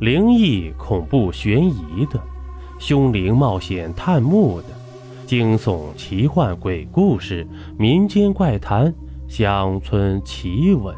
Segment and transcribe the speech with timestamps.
[0.00, 2.22] 灵异、恐怖、悬疑的，
[2.78, 4.68] 凶灵冒险探墓的，
[5.26, 7.44] 惊悚、奇幻、鬼故事、
[7.76, 8.94] 民间怪谈、
[9.26, 10.94] 乡村奇闻，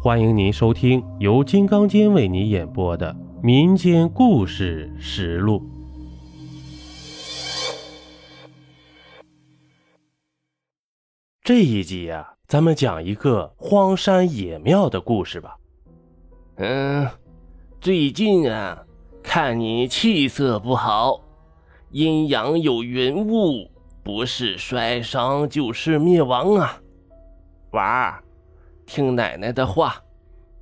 [0.00, 3.12] 欢迎您收听由金刚间为你演播的
[3.42, 5.58] 《民间故事实录》。
[11.42, 15.56] 这一集呀、咱们讲一个荒山野庙的故事吧。
[16.58, 17.08] 嗯，
[17.80, 18.84] 最近啊，
[19.22, 21.18] 看你气色不好，
[21.92, 23.70] 阴阳有云雾，
[24.02, 26.78] 不是摔伤就是灭亡啊！
[27.70, 28.22] 娃儿，
[28.84, 29.96] 听奶奶的话，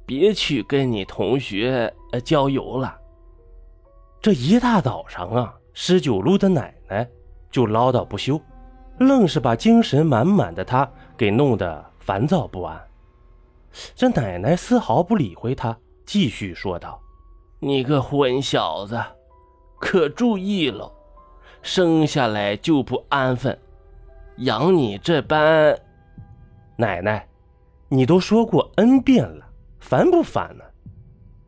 [0.06, 2.96] 别去跟你同学呃郊游了。
[4.22, 7.04] 这一大早上啊，十九路的奶奶
[7.50, 8.40] 就唠叨不休，
[9.00, 12.80] 愣是把精神满满的他给弄得烦躁不安。
[13.96, 15.76] 这奶奶丝毫不理会他，
[16.06, 17.00] 继续说道
[17.60, 19.02] 你个混小子，
[19.80, 20.92] 可注意了，
[21.60, 23.58] 生下来就不安分，
[24.36, 25.76] 养你这般
[26.78, 27.26] ……：“奶奶，
[27.88, 29.44] 你都说过 n 遍了，
[29.80, 30.62] 烦不烦呢？”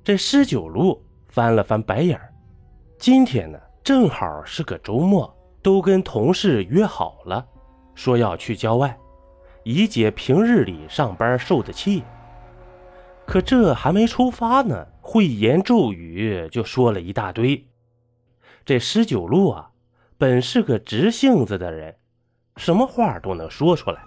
[0.03, 2.35] 这十九路翻了翻白眼儿。
[2.99, 7.47] 今天呢，正好是个周末，都跟同事约好了，
[7.95, 8.99] 说要去郊外，
[9.63, 12.03] 以解平日里上班受的气。
[13.25, 17.67] 可这还没出发呢，会言咒语就说了一大堆。
[18.65, 19.73] 这十九路啊，
[20.17, 21.97] 本是个直性子的人，
[22.55, 24.01] 什么话都能说出来，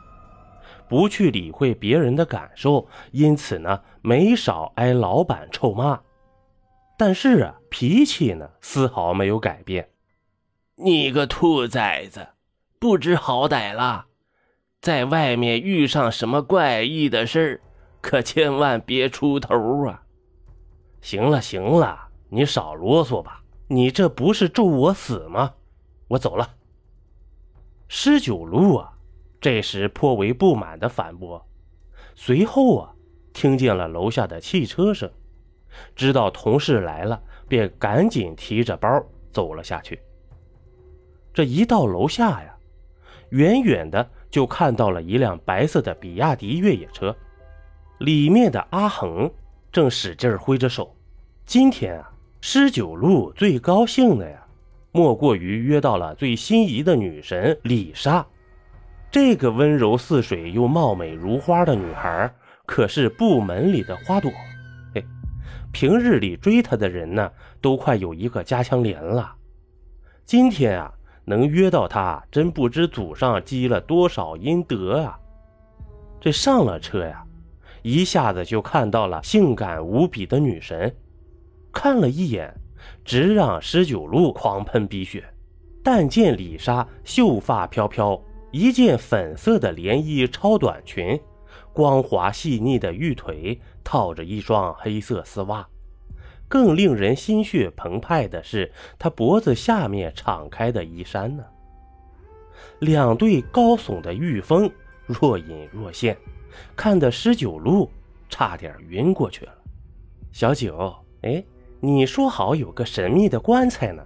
[0.87, 5.99] 不去理会别人的感受，因此呢，没少挨老板臭骂。
[6.97, 9.89] 但是啊，脾气呢丝毫没有改变。
[10.75, 12.29] 你个兔崽子，
[12.79, 14.05] 不知好歹啦！
[14.79, 17.61] 在外面遇上什么怪异的事儿，
[17.99, 20.02] 可千万别出头啊！
[21.03, 25.53] 行了行了，你少啰嗦吧，你这不是咒我死吗？
[26.07, 26.55] 我走了。
[27.89, 28.93] 十九路啊，
[29.41, 31.45] 这时颇为不满的反驳，
[32.15, 32.93] 随后啊，
[33.33, 35.11] 听见了楼下的汽车声，
[35.93, 40.01] 知道同事来了，便赶紧提着包走了下去。
[41.33, 42.55] 这一到楼下呀，
[43.31, 47.13] 远远的就看到了一辆白色的比亚迪越野车，
[47.99, 49.29] 里面的阿恒
[49.73, 50.95] 正使劲挥着手。
[51.47, 52.11] 今天啊，
[52.41, 54.45] 十九路最高兴的呀，
[54.91, 58.23] 莫过于约到了最心仪的女神李莎。
[59.09, 62.31] 这个温柔似水又貌美如花的女孩，
[62.67, 64.31] 可是部门里的花朵。
[64.93, 65.03] 嘿，
[65.71, 69.33] 平日里追她的人呢，都快有一个加强连了。
[70.23, 70.93] 今天啊，
[71.25, 75.19] 能约到她，真不知祖上积了多少阴德啊！
[76.21, 77.25] 这上了车呀，
[77.83, 80.95] 一下子就看到了性感无比的女神。
[81.71, 82.53] 看了一眼，
[83.05, 85.23] 直让十九路狂喷鼻血。
[85.83, 91.19] 但见李莎秀发飘飘，一件粉色的连衣超短裙，
[91.73, 95.67] 光滑细腻的玉腿套着一双黑色丝袜。
[96.47, 101.43] 更令人心血澎湃的是，她脖子下面敞开的衣衫呢。
[102.79, 104.71] 两对高耸的玉峰
[105.05, 106.17] 若隐若现，
[106.75, 107.89] 看得十九路
[108.29, 109.53] 差点晕过去了。
[110.31, 111.43] 小九，哎。
[111.85, 114.01] 你说好有个神秘的棺材呢，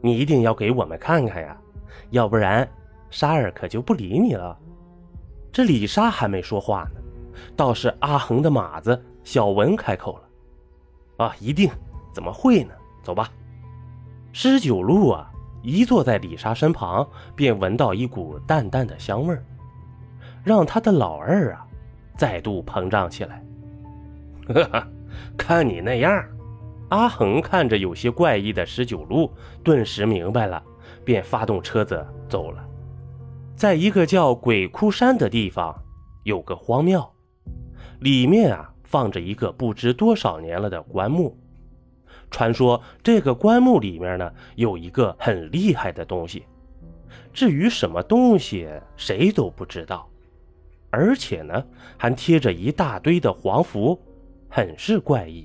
[0.00, 1.56] 你一定要给我们看看呀，
[2.10, 2.68] 要不然
[3.08, 4.58] 沙儿可就不理你了。
[5.52, 7.00] 这李莎还没说话呢，
[7.54, 10.22] 倒是阿恒的马子小文开口了
[11.24, 11.70] ：“啊，一定，
[12.12, 12.74] 怎么会呢？
[13.00, 13.30] 走吧。”
[14.34, 15.30] 施九路啊，
[15.62, 19.44] 一坐在李莎身旁，便闻到一股淡淡的香味儿，
[20.44, 21.66] 让他的老二啊
[22.16, 23.42] 再度膨胀起来。
[24.48, 24.88] 哈哈，
[25.36, 26.24] 看你那样。
[26.90, 29.32] 阿恒看着有些怪异的十九路，
[29.64, 30.62] 顿时明白了，
[31.02, 32.62] 便发动车子走了。
[33.56, 35.74] 在一个叫鬼哭山的地方，
[36.24, 37.10] 有个荒庙，
[38.00, 41.36] 里面啊放着一个不知多少年了的棺木。
[42.30, 46.44] 传说这个棺木里面呢有一个很厉害的东西，
[47.32, 50.08] 至于什么东西，谁都不知道。
[50.94, 51.64] 而且呢
[51.98, 54.00] 还贴着一大堆的黄符，
[54.48, 55.44] 很是怪异。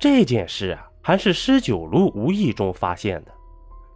[0.00, 3.30] 这件事啊，还是施九路无意中发现的。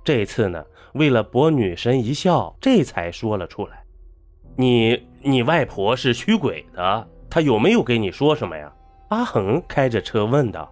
[0.04, 0.62] 这次呢，
[0.92, 3.82] 为了博女神一笑，这才说了出来。
[4.56, 8.70] 你你外婆是驱鬼的，她有没有给你说什么呀？
[9.08, 10.70] 阿恒开着车问道。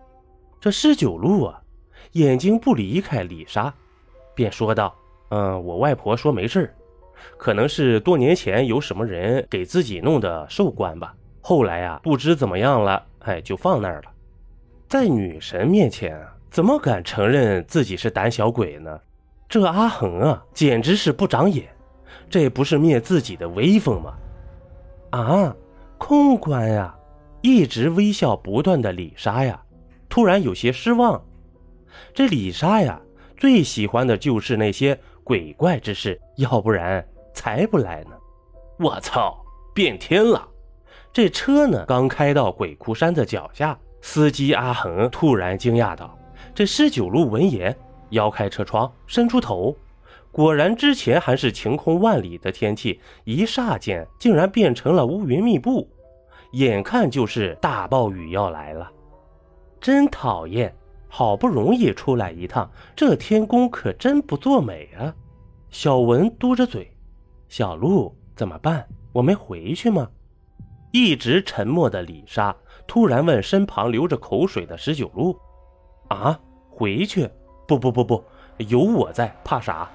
[0.61, 1.59] 这施九路啊，
[2.13, 3.73] 眼睛不离开李莎，
[4.35, 4.95] 便说道
[5.31, 6.75] ：“嗯，我外婆说没事
[7.37, 11.15] 可能是多年前有什么人给自己弄的寿棺吧。
[11.41, 14.11] 后来呀，不知怎么样了，哎，就放那儿了。”
[14.89, 16.21] 在女神面前，
[16.51, 19.01] 怎么敢承认自己是胆小鬼呢？
[19.49, 21.67] 这阿恒啊，简直是不长眼，
[22.29, 24.15] 这不是灭自己的威风吗？
[25.11, 25.55] 啊，
[25.99, 26.95] 空关呀！
[27.43, 29.63] 一直微笑不断的李莎呀，
[30.09, 31.23] 突然有些失望。
[32.13, 33.01] 这李莎呀，
[33.37, 38.11] 最喜欢的就是那些鬼怪之事，要不然才不来呢。
[38.79, 39.37] 我操，
[39.75, 40.47] 变天了！
[41.13, 46.17] 这车呢，刚开到鬼哭山的脚下，司机阿恒突然惊讶道
[46.55, 47.77] ：“这施九路闻言，
[48.11, 49.77] 摇开车窗，伸出头，
[50.31, 55.91] 果然之前还是晴空万里的天气，一霎间竟然变成了乌云密布，
[56.53, 58.89] 眼看就是大暴雨要来了。
[59.81, 60.73] 真讨厌！
[61.09, 65.15] 好不容易出来一趟，这天公可真不作美啊！”
[65.71, 66.91] 小文嘟着嘴
[67.49, 68.87] ：“小路怎么办？
[69.13, 70.09] 我没回去吗？”
[70.93, 72.55] 一直沉默的李莎
[72.87, 75.39] 突然问身旁流着口水的十九路
[76.09, 76.39] ：“啊，
[76.71, 77.29] 回去？
[77.67, 78.25] 不不不不，
[78.69, 79.91] 有我在，怕啥？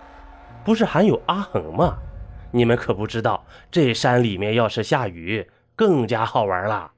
[0.64, 1.98] 不是还有阿恒吗？
[2.52, 6.92] 你们可不知道，这山里面要是下雨，更加好玩了。”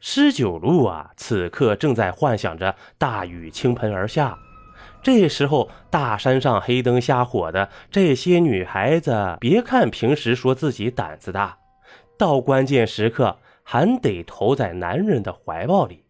[0.00, 4.38] 十九路啊，此刻正在幻想着大雨倾盆而下。
[5.02, 11.58] 这时候，大山上黑灯瞎火的，这些女孩子，别看平时说自己胆子大。
[12.18, 16.04] 到关键时刻还得投在男人的怀抱里，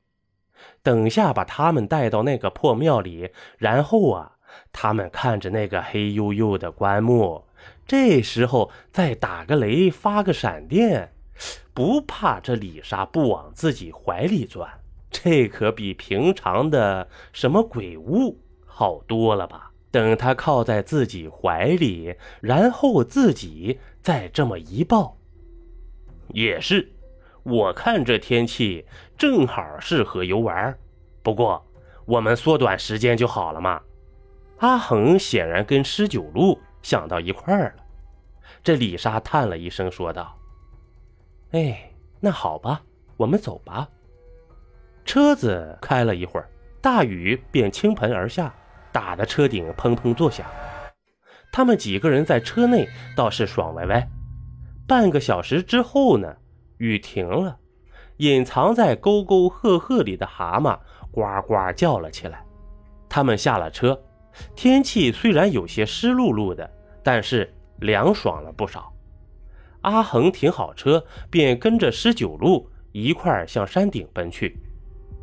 [0.82, 4.32] 等下把他们带到那个破庙里，然后啊，
[4.72, 7.44] 他们看着那个黑黝黝的棺木，
[7.86, 11.12] 这时候再打个雷，发个闪电，
[11.72, 14.68] 不怕这李莎不往自己怀里钻？
[15.10, 19.72] 这可比平常的什么鬼屋好多了吧？
[19.90, 25.16] 等他靠在自己怀里，然后自己再这么一抱。
[26.28, 26.92] 也是，
[27.42, 28.86] 我看这天气
[29.18, 30.78] 正好适合游玩。
[31.22, 31.66] 不过
[32.06, 33.80] 我们缩短时间就好了嘛。
[34.58, 37.82] 阿恒显然跟施九路想到一块儿了。
[38.62, 40.38] 这李莎叹了一声，说道
[41.52, 42.82] ：“哎，那好吧，
[43.16, 43.88] 我们走吧。”
[45.04, 46.48] 车子开了一会儿，
[46.80, 48.54] 大雨便倾盆而下，
[48.92, 50.46] 打得车顶砰砰作响。
[51.50, 54.08] 他们几个人在车内倒是爽歪歪。
[54.86, 56.36] 半个小时之后呢，
[56.78, 57.58] 雨停了，
[58.18, 60.78] 隐藏在沟沟壑壑里的蛤蟆
[61.10, 62.44] 呱呱叫了起来。
[63.08, 64.00] 他们下了车，
[64.54, 66.70] 天气虽然有些湿漉漉的，
[67.02, 68.92] 但是凉爽了不少。
[69.82, 74.56] 阿恒停好车，便跟着十九路一块向山顶奔去。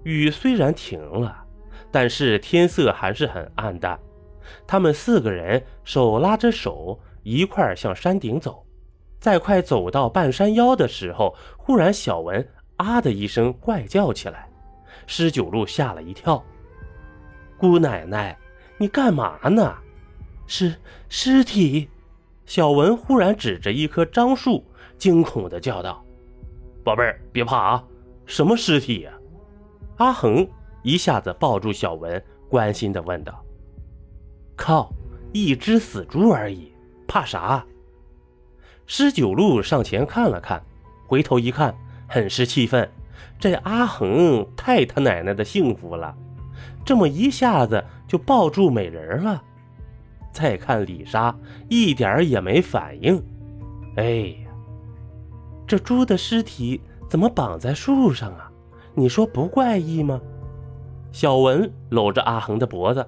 [0.03, 1.43] 雨虽然停了，
[1.91, 3.99] 但是天色还是很暗淡。
[4.65, 8.65] 他们四个人手拉着手，一块向山顶走。
[9.19, 14.47] 在快走到半山腰的时候，忽然小文啊的一声怪叫起来，
[15.05, 16.41] 施九路吓了一跳。
[17.57, 18.37] 姑奶奶，
[18.77, 19.75] 你干嘛呢？
[20.45, 20.75] 尸
[21.09, 21.89] 尸体！
[22.47, 24.63] 小文忽然指着一棵樟树，
[24.97, 26.01] 惊恐地叫道
[26.81, 27.83] ：“宝贝儿，别怕啊，
[28.25, 29.11] 什么尸体呀？”
[29.97, 30.47] 阿恒
[30.81, 33.43] 一下子抱住小文，关心地问道
[34.55, 34.93] ：“靠，
[35.33, 36.71] 一只死猪而已，
[37.05, 37.65] 怕啥？”
[38.87, 40.63] 施九路上前看了看，
[41.05, 41.75] 回头一看，
[42.07, 42.89] 很是气愤。
[43.37, 46.15] 这阿恒太他奶奶的幸福了，
[46.85, 49.43] 这么一下子就抱住美人了。
[50.37, 51.35] 再看李莎，
[51.67, 53.19] 一点也没反应。
[53.95, 54.03] 哎
[54.43, 54.51] 呀，
[55.65, 56.79] 这猪的尸体
[57.09, 58.51] 怎么绑在树上啊？
[58.93, 60.21] 你说不怪异吗？
[61.11, 63.03] 小文搂着阿恒的脖子，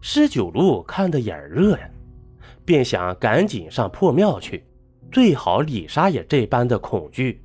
[0.00, 1.90] 施九路看得眼热呀，
[2.64, 4.64] 便想赶紧上破庙去。
[5.10, 7.42] 最好李莎也这般的恐惧，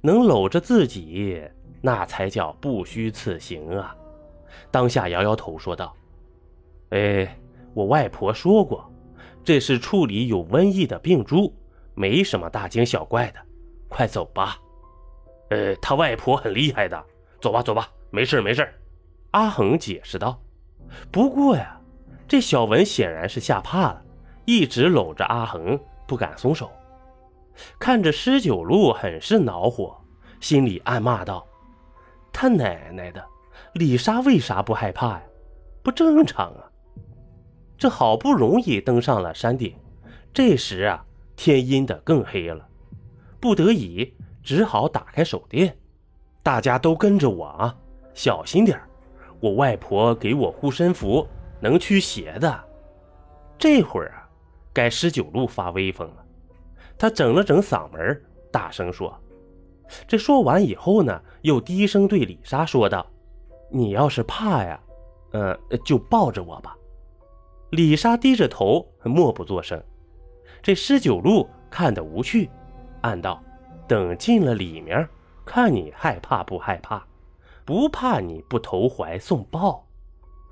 [0.00, 1.42] 能搂着自己，
[1.82, 3.94] 那才叫不虚此行啊！
[4.70, 5.94] 当下摇摇头说道
[6.90, 7.36] ：“哎，
[7.74, 8.90] 我外婆说过，
[9.44, 11.54] 这是处理有瘟疫的病猪，
[11.94, 13.40] 没什么大惊小怪的，
[13.88, 14.58] 快走吧。”
[15.50, 17.04] 呃，他外婆很厉害的，
[17.40, 18.72] 走吧走吧，没事没事。
[19.32, 20.40] 阿恒解释道。
[21.10, 21.80] 不过呀，
[22.28, 24.02] 这小文显然是吓怕了，
[24.44, 26.70] 一直搂着阿恒，不敢松手。
[27.78, 30.00] 看着施九路很是恼火，
[30.40, 31.44] 心里暗骂道
[32.32, 33.24] ：“他奶奶的，
[33.74, 35.22] 李莎为啥不害怕呀？
[35.82, 36.69] 不正常啊！”
[37.80, 39.74] 这好不容易登上了山顶，
[40.34, 41.02] 这时啊，
[41.34, 42.68] 天阴的更黑了，
[43.40, 45.74] 不得已只好打开手电。
[46.42, 47.74] 大家都跟着我啊，
[48.12, 48.78] 小心点
[49.40, 51.26] 我外婆给我护身符，
[51.58, 52.64] 能驱邪的。
[53.56, 54.28] 这会儿啊，
[54.74, 56.24] 该十九路发威风了。
[56.98, 58.22] 他整了整嗓门，
[58.52, 59.18] 大声说
[60.06, 63.06] ：“这说完以后呢，又低声对李莎说道
[63.72, 64.78] ：‘你要是怕呀，
[65.32, 66.76] 嗯，就抱着我吧。
[67.70, 69.80] 李莎低着头，默不作声。
[70.60, 72.50] 这施九路看得无趣，
[73.00, 73.40] 暗道：
[73.86, 75.08] 等进了里面，
[75.44, 77.06] 看你害怕不害怕？
[77.64, 79.86] 不怕你不投怀送抱。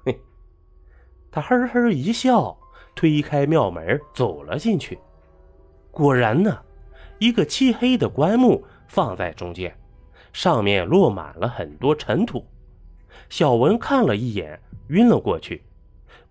[0.04, 0.20] 嘿，
[1.32, 2.56] 他呵呵一笑，
[2.94, 4.96] 推开庙门走了进去。
[5.90, 6.62] 果然呢，
[7.18, 9.76] 一个漆黑的棺木放在中间，
[10.32, 12.46] 上面落满了很多尘土。
[13.28, 14.60] 小文看了一眼，
[14.90, 15.64] 晕了过去，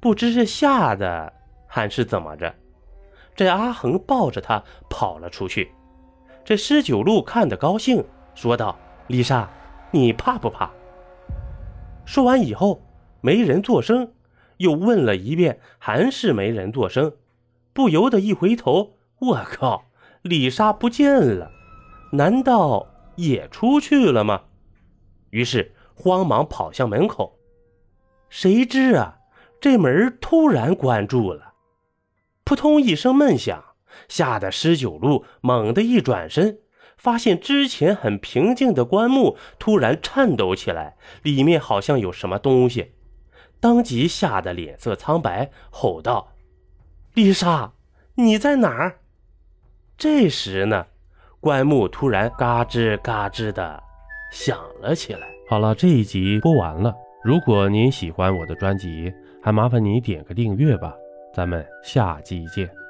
[0.07, 1.33] 不知是吓的
[1.67, 2.55] 还是怎么着。
[3.35, 5.69] 这阿恒抱着他跑了出去。
[6.45, 9.49] 这施九路看得高兴，说道：“丽莎，
[9.91, 10.71] 你怕不怕？”
[12.07, 12.81] 说完以后，
[13.19, 14.13] 没人作声，
[14.59, 17.11] 又问了一遍，还是没人作声。
[17.73, 19.83] 不由得一回头，我靠，
[20.21, 21.51] 丽莎不见了，
[22.13, 22.87] 难道
[23.17, 24.43] 也出去了吗？
[25.31, 27.37] 于是慌忙跑向门口，
[28.29, 29.16] 谁知啊，
[29.59, 31.53] 这门突然关住了，
[32.43, 33.63] 扑通一声闷响，
[34.07, 36.59] 吓得施九路猛地一转身。
[36.97, 42.93] 发现之前很平静的棺木突然颤抖起来，里面好像有什么东西，
[43.59, 46.33] 当即吓得脸色苍白，吼道
[47.13, 47.73] ：“丽莎，
[48.15, 48.99] 你在哪儿？”
[49.95, 50.87] 这时呢，
[51.39, 53.81] 棺木突然嘎吱嘎吱的
[54.31, 55.27] 响了起来。
[55.47, 56.93] 好了，这一集播完了。
[57.23, 60.95] 如果您喜欢我的专辑，还麻烦你点个订阅吧。
[61.33, 62.86] 咱们下期见。